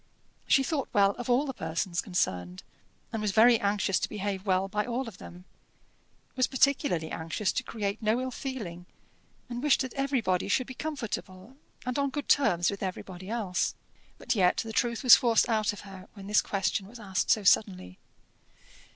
[0.47, 2.63] She thought well of all the persons concerned,
[3.13, 5.45] and was very anxious to behave well by all of them;
[6.35, 8.87] was particularly anxious to create no ill feeling,
[9.47, 13.75] and wished that everybody should be comfortable, and on good terms with everybody else.
[14.17, 17.43] But yet the truth was forced out of her when this question was asked so
[17.43, 17.99] suddenly.